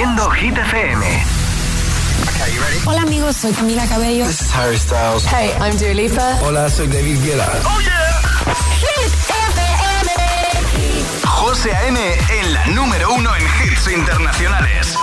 [0.00, 0.56] Hit
[2.84, 4.26] Hola amigos, soy Camila Cabello.
[4.28, 5.24] This is Harry Styles.
[5.24, 6.38] Hey, I'm Dua Lipa.
[6.44, 7.52] Hola, soy David Guetta.
[8.78, 11.04] Hit oh, FM.
[11.26, 11.96] José A.M.
[12.10, 13.42] en la número uno en
[13.72, 14.94] hits internacionales.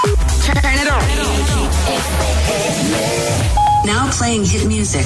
[3.83, 5.05] Now playing hit music.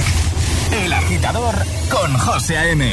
[0.84, 1.54] El agitador
[1.90, 2.92] con José A.M.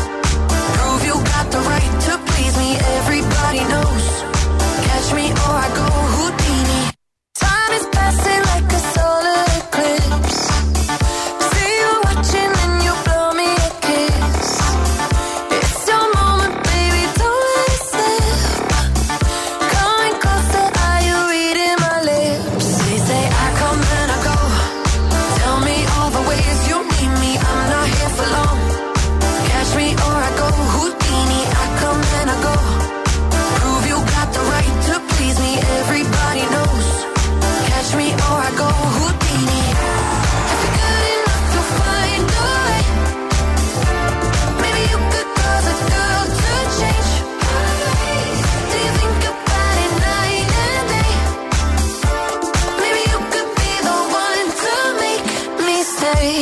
[1.51, 4.05] the right to please me, everybody knows.
[4.87, 6.40] Catch me or I go, who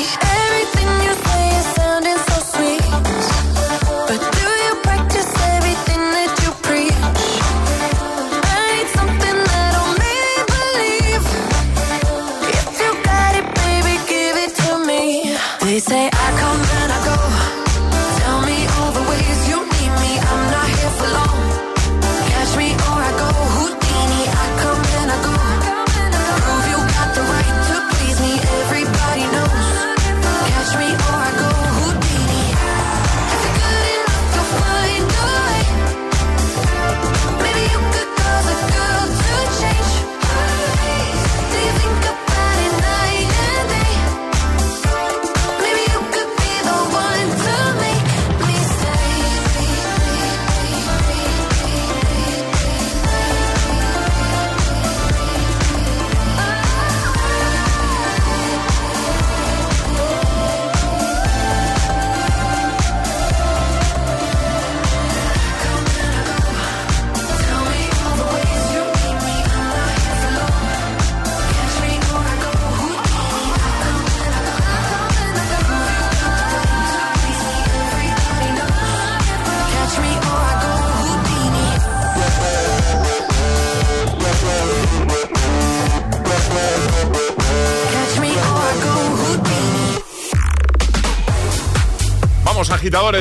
[0.01, 1.28] everything you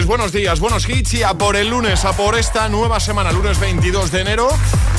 [0.06, 3.58] buenos días, buenos hits y a por el lunes, a por esta nueva semana, lunes
[3.58, 4.48] 22 de enero.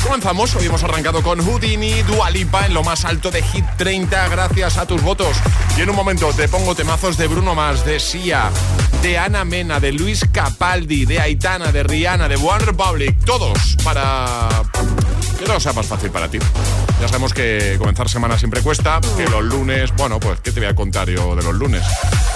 [0.04, 4.78] Comenzamos, hoy hemos arrancado con Houdini, Dualipa en lo más alto de Hit 30 gracias
[4.78, 5.38] a tus votos.
[5.78, 8.50] Y en un momento te pongo temazos de Bruno Mars, de Sia,
[9.02, 14.50] de Ana Mena, de Luis Capaldi, de Aitana, de Rihanna, de One Republic, todos para
[15.38, 16.40] que todo sea más fácil para ti.
[17.00, 20.68] Ya sabemos que comenzar semana siempre cuesta, que los lunes, bueno, pues, ¿qué te voy
[20.68, 21.84] a contar yo de los lunes?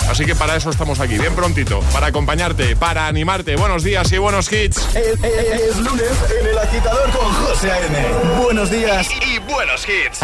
[0.10, 3.56] Así que para eso estamos aquí, bien prontito, para acompañarte, para animarte.
[3.56, 4.78] Buenos días y buenos hits.
[4.96, 6.06] Es, lunes
[6.42, 8.44] en el agitador con José A.M.
[8.44, 10.20] Buenos días y, buenos hits.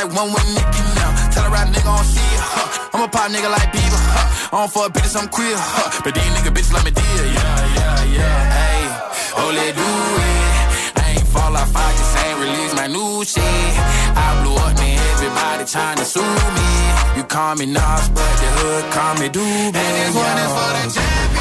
[0.00, 1.10] like one with Nicky now.
[1.34, 2.44] Tell a rap nigga I don't see ya.
[2.56, 2.94] Huh.
[2.96, 4.00] I'm a pop nigga like Bieber.
[4.14, 4.56] Huh.
[4.56, 5.56] I don't fuck bitches, I'm queer.
[5.58, 6.00] Huh.
[6.04, 7.24] But these nigga bitches let me deal.
[7.36, 8.60] Yeah, yeah, yeah.
[8.60, 8.80] Hey,
[9.40, 9.88] holy do
[10.28, 10.40] it.
[11.00, 13.74] I ain't fall off, I just ain't release my new shit.
[14.16, 14.96] I blew up, man.
[15.14, 16.68] Everybody trying to sue me.
[17.18, 19.76] You call me Nas, but the hood call me Doobie.
[19.76, 21.39] And this one is for the champion.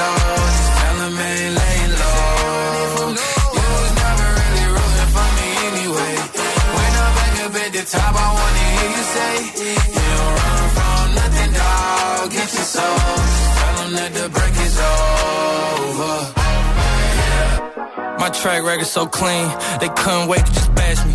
[0.00, 0.56] toes.
[0.78, 3.14] Tell him ain't laying low.
[3.56, 6.14] You was never really rooting for me anyway.
[6.76, 9.34] When I'm back up at the top, I wanna hear you say,
[9.96, 12.20] You don't run from nothing, dog.
[12.36, 12.98] Get your soul.
[13.58, 16.14] Tell him that the break is over.
[18.22, 19.46] My track record so clean,
[19.80, 21.14] they couldn't wait to just bash me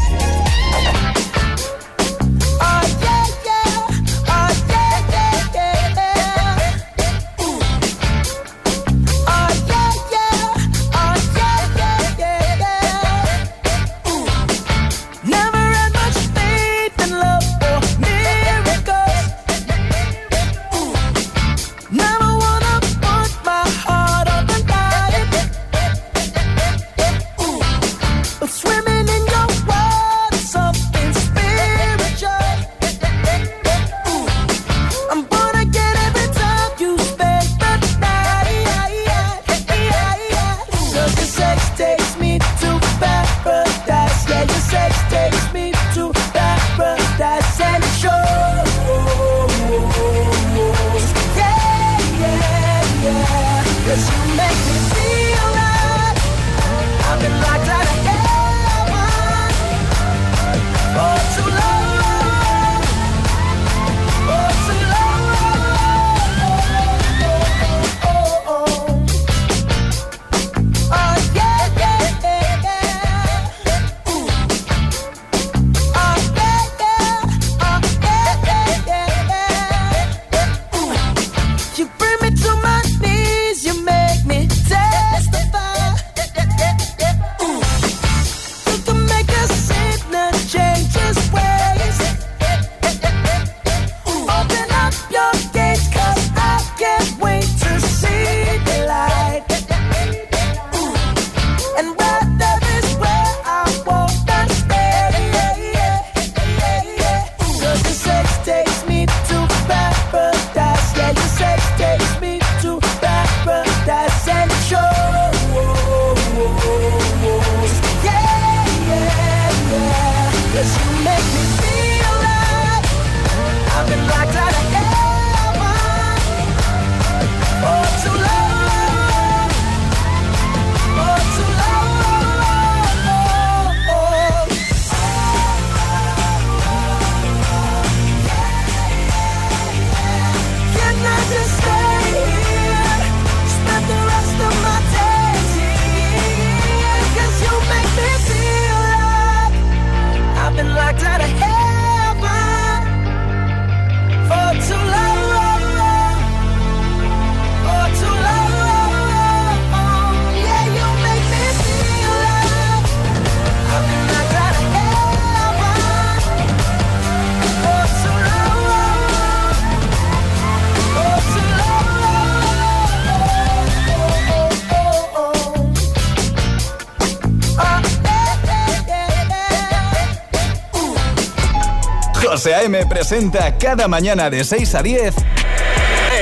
[182.93, 185.15] presenta cada mañana de 6 a 10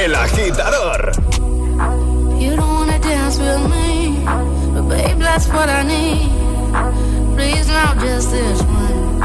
[0.05, 1.11] El Agitador.
[2.37, 4.23] You don't wanna dance with me,
[4.71, 6.29] but babe, that's what I need.
[7.35, 9.19] Please now just this one.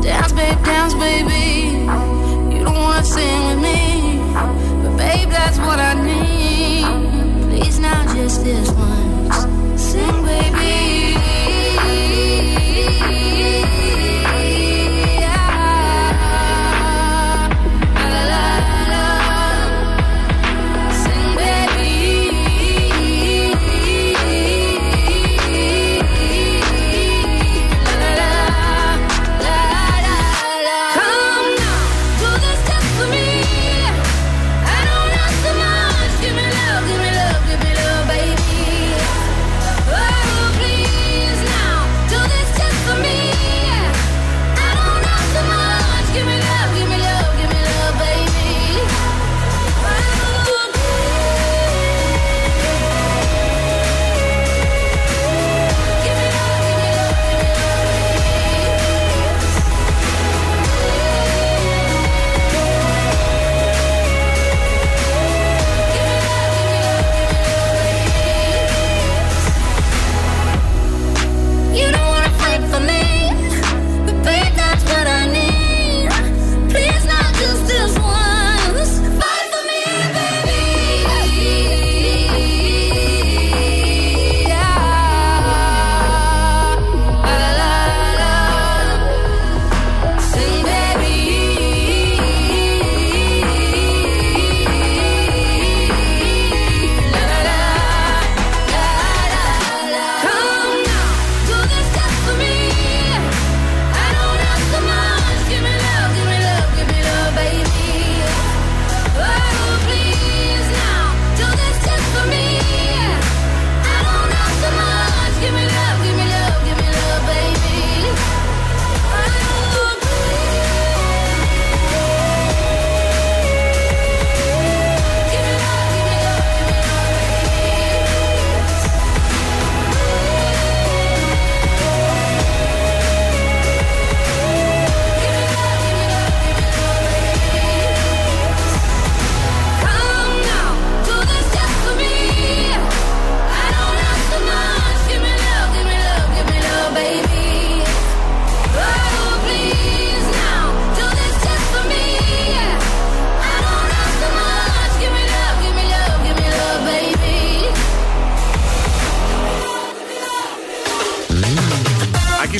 [0.00, 1.82] Dance, babe, dance, baby.
[2.56, 4.22] You don't wanna sing with me,
[4.82, 7.50] but babe, that's what I need.
[7.50, 9.07] Please now just this one.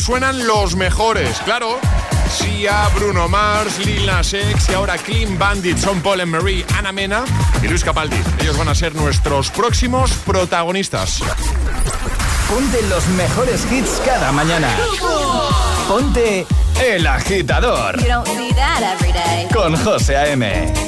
[0.09, 1.79] suenan los mejores, claro.
[2.35, 6.93] Sia, Bruno Mars, Lil Nas X y ahora Clean Bandit son Paul and Marie, Ana
[6.93, 7.25] Mena
[7.63, 8.17] y Luis Capaldi.
[8.41, 11.21] Ellos van a ser nuestros próximos protagonistas.
[12.49, 14.69] Ponte los mejores hits cada mañana.
[15.87, 16.47] Ponte
[16.83, 17.97] El Agitador.
[19.55, 20.88] Con José A.M.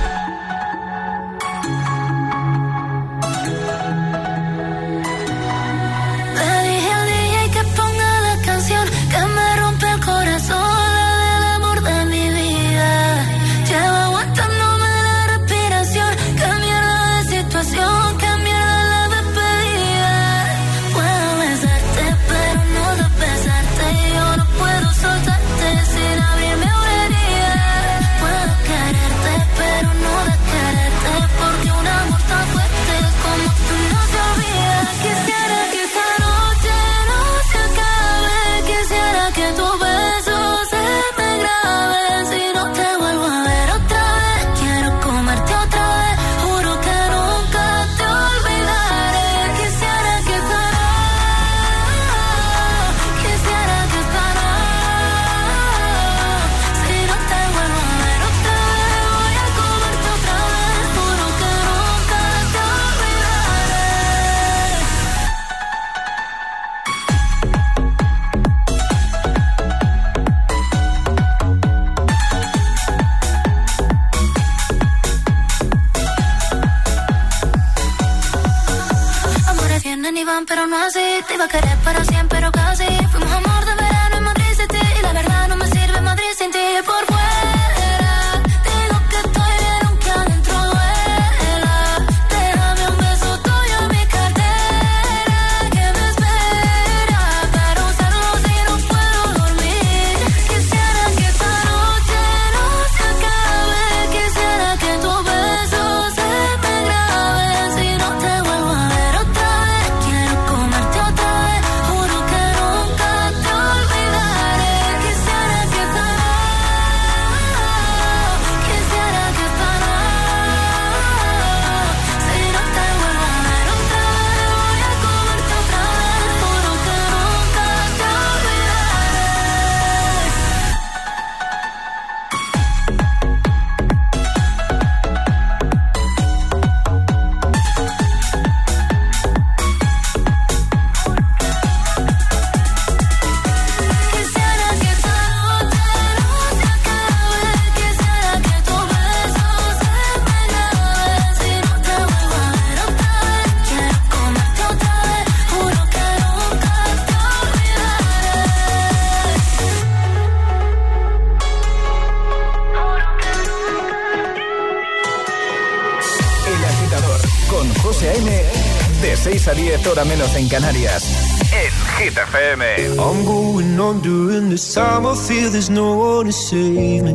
[170.01, 171.03] hora menos en Canarias.
[171.51, 172.61] En Hit FM.
[172.97, 175.05] I'm going on during this time.
[175.05, 177.13] I feel there's no one to save me.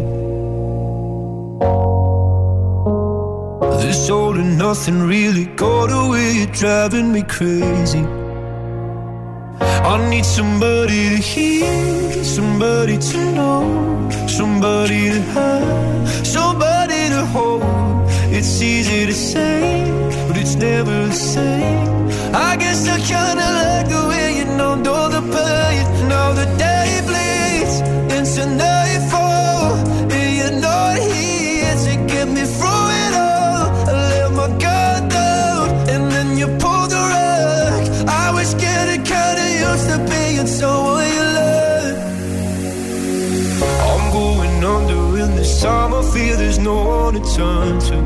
[3.83, 6.33] This all and nothing really got away.
[6.41, 8.05] You're driving me crazy.
[9.61, 17.63] I need somebody to hear, somebody to know, somebody to have, somebody to hold.
[18.33, 19.83] It's easy to say,
[20.29, 21.96] but it's never the same
[22.39, 27.77] I guess I kinda like the way you the pain, know the day bleeds
[28.17, 29.73] into nightfall,
[30.13, 33.63] and you're not here to get me through it all.
[33.89, 37.85] I let my guard down, and then you pulled the rug.
[38.07, 41.25] I was getting kinda used to being someone you
[43.89, 45.85] I'm going under in this time.
[46.13, 48.06] fear there's no one to turn to.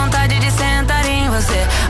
[1.47, 1.80] closet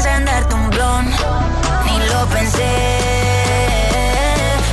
[0.00, 0.70] encenderte un
[1.84, 2.72] ni lo pensé.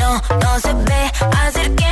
[0.00, 0.10] no,
[0.42, 1.02] no se ve.
[1.46, 1.83] Acerqué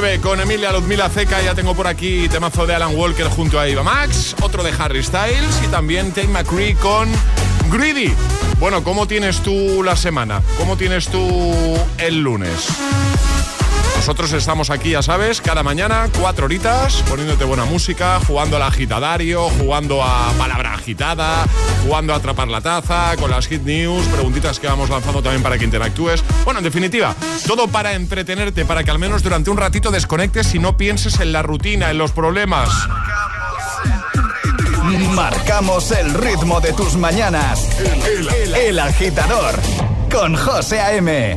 [0.00, 1.40] ve con Emilia Ludmila Ceca.
[1.42, 5.02] Ya tengo por aquí temazo de Alan Walker junto a Iva Max, otro de Harry
[5.02, 7.08] Styles y también Tate McCree con
[7.70, 8.12] Greedy.
[8.58, 10.42] Bueno, ¿cómo tienes tú la semana?
[10.58, 12.68] ¿Cómo tienes tú el lunes?
[13.96, 19.48] Nosotros estamos aquí, ya sabes, cada mañana, cuatro horitas, poniéndote buena música, jugando al agitadario,
[19.58, 21.44] jugando a palabras quitada,
[21.84, 25.58] jugando a atrapar la taza, con las hit news, preguntitas que vamos lanzando también para
[25.58, 26.22] que interactúes.
[26.44, 27.12] Bueno, en definitiva,
[27.44, 31.32] todo para entretenerte, para que al menos durante un ratito desconectes y no pienses en
[31.32, 32.68] la rutina, en los problemas.
[35.10, 37.66] Marcamos el ritmo de tus mañanas.
[38.60, 39.58] El, agitador
[40.12, 41.36] con José A.M.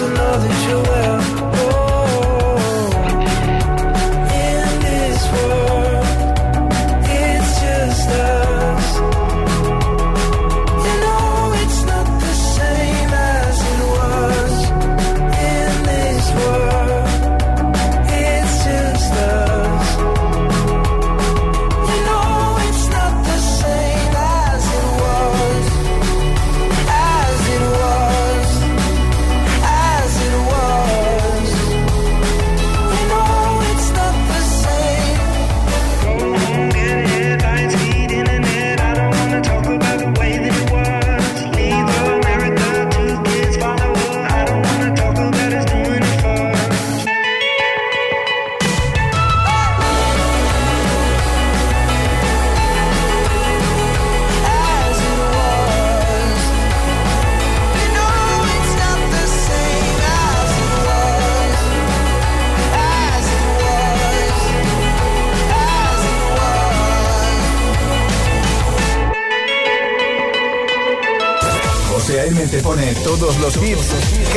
[0.00, 0.55] another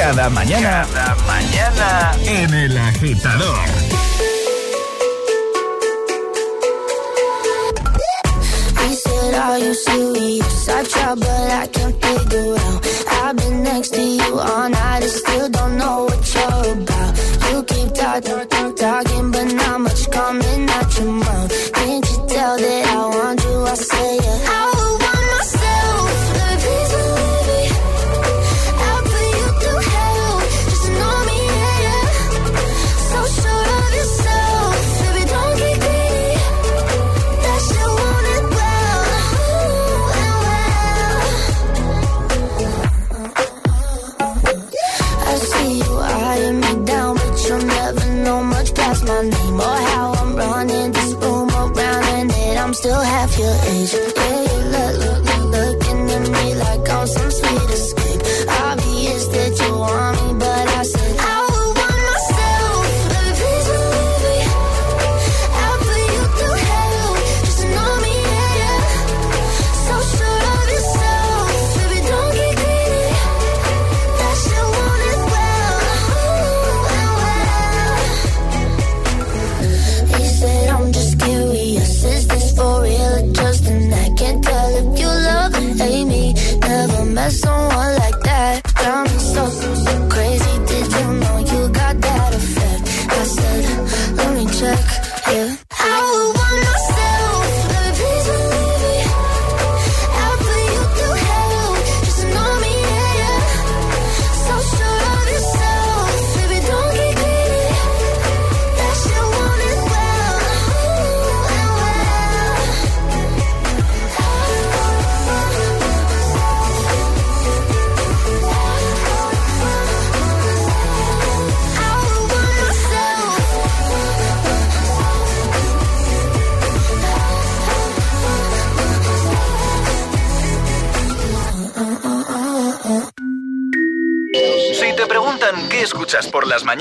[0.10, 0.88] cada mañana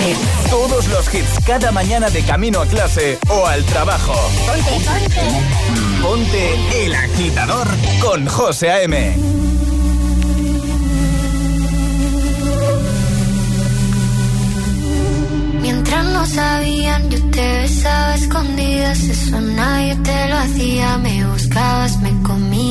[0.00, 0.50] hits.
[0.50, 4.14] Todos los hits cada mañana de camino a clase o al trabajo.
[4.46, 5.20] Ponte,
[6.00, 7.66] Ponte el agitador
[8.00, 9.16] con José A.M.
[15.60, 18.98] Mientras no sabían, yo te besaba escondidas.
[19.04, 20.96] Eso nadie te lo hacía.
[20.98, 22.10] Me buscabas, me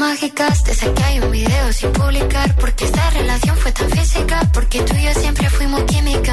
[0.00, 0.64] mágicas.
[0.64, 2.48] Te saqué un video sin publicar.
[2.56, 4.36] Porque esta relación fue tan física.
[4.52, 6.29] Porque tú y yo siempre fuimos química.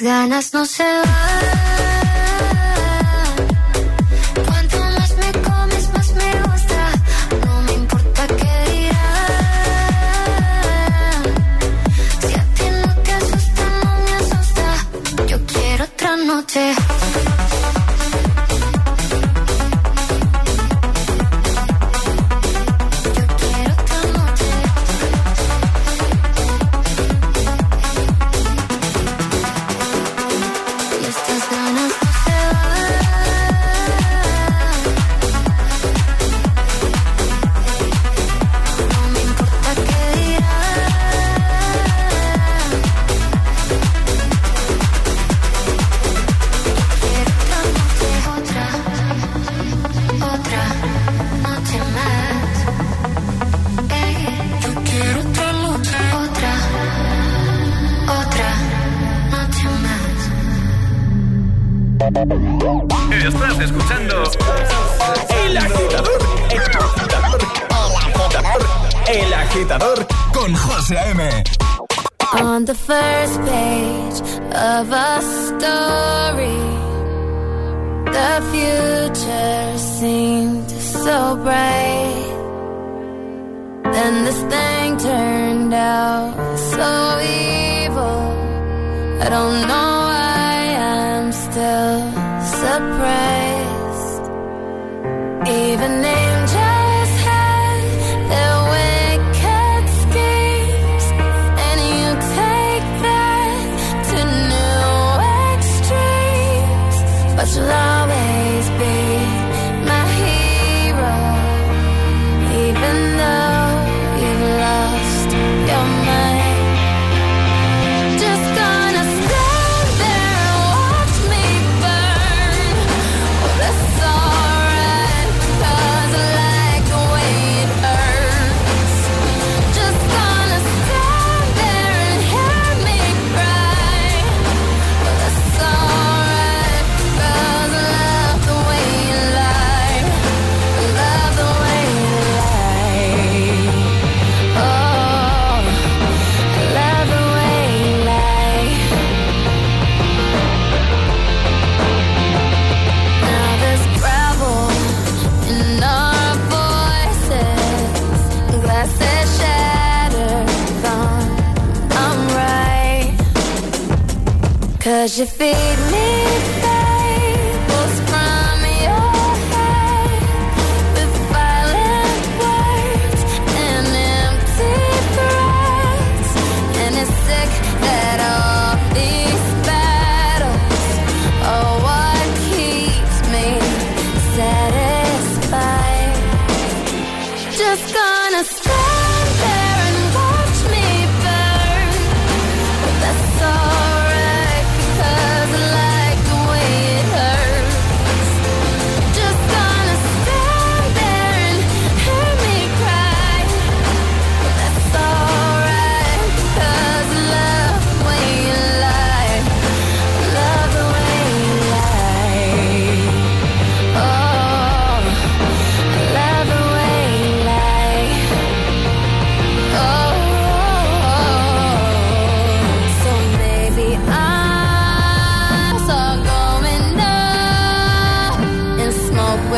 [0.00, 1.57] ganas no se van.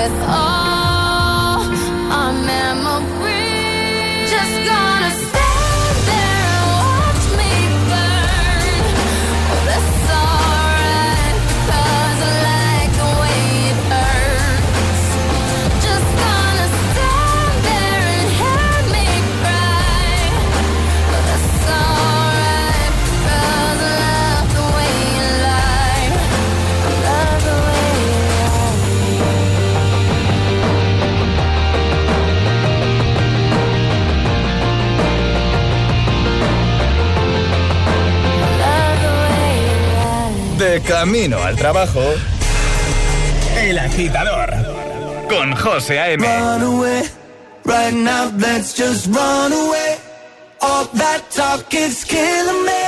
[0.02, 0.49] with all
[40.90, 42.02] Camino al trabajo.
[43.62, 44.52] El agitador.
[45.28, 46.26] Con José A.M.
[46.26, 47.02] Run away,
[47.64, 49.98] right now, let's just run away.
[50.60, 52.79] All that talk is killing me.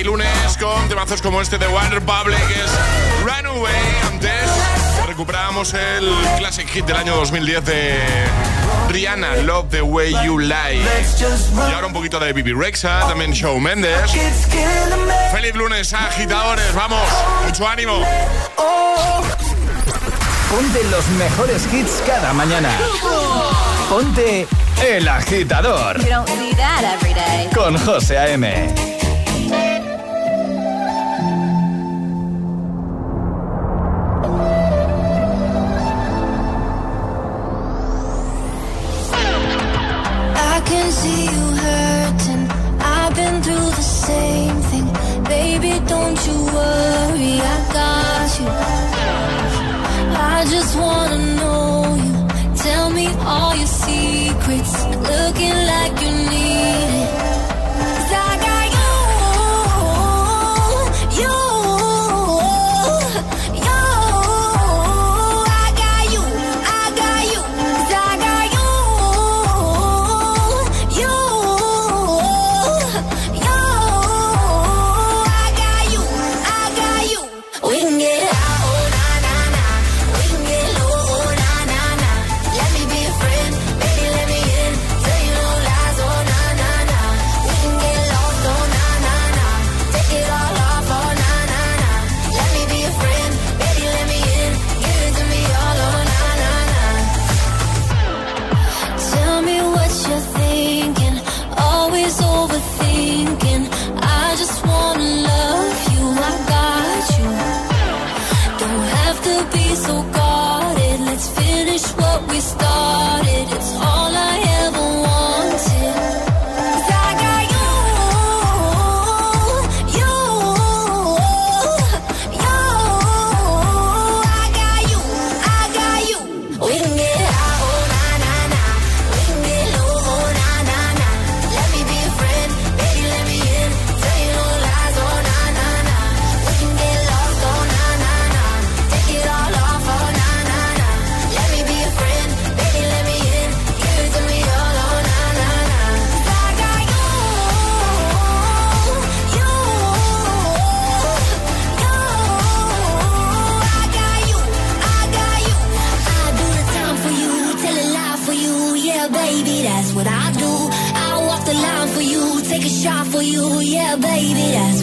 [0.00, 2.70] y lunes con temazos como este de Water Public, que es
[3.22, 3.74] Runaway.
[4.10, 4.40] Antes
[5.06, 7.98] recuperábamos el classic hit del año 2010 de
[8.88, 10.80] Rihanna, Love the Way You Lie.
[11.68, 14.12] Y ahora un poquito de Bibi Rexa, también Show Mendes.
[15.30, 17.02] Feliz lunes, agitadores, vamos,
[17.46, 18.00] mucho ánimo.
[20.56, 22.70] Ponte los mejores hits cada mañana.
[23.90, 24.46] Ponte
[24.82, 25.98] El Agitador.
[27.54, 28.95] Con José A.M.
[46.32, 48.48] worry, I got you.
[50.34, 52.56] I just wanna know you.
[52.56, 54.72] Tell me all your secrets,
[55.10, 56.45] looking like you need.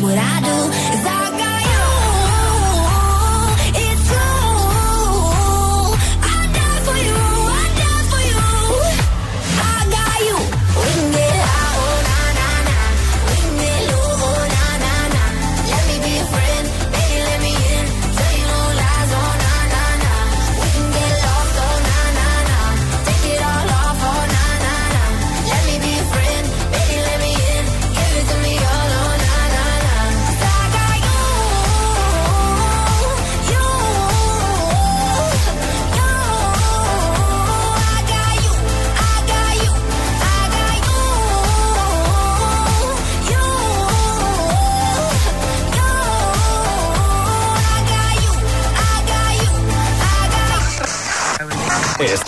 [0.04, 0.63] what I do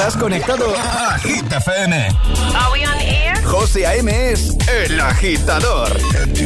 [0.05, 1.17] Estás conectado a
[1.57, 2.09] FM.
[3.43, 4.31] José A.M.
[4.33, 4.55] es
[4.87, 5.89] el agitador.
[5.95, 6.37] And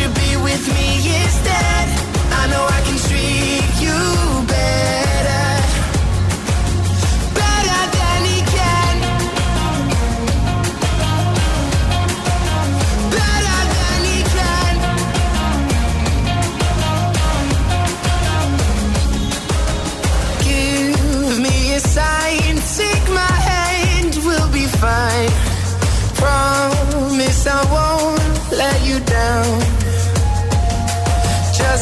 [0.00, 0.88] you be with me
[1.22, 1.86] instead?
[2.40, 3.59] I know I can treat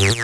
[0.00, 0.14] Yeah,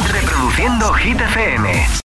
[0.07, 1.89] Reproduciendo Hit FM.